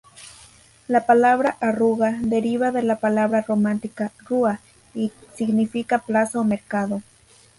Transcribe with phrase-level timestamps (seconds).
[0.87, 4.59] La palabra "arruga" deriva de la palabra románica "rua"
[4.95, 7.03] y significa plaza o mercado.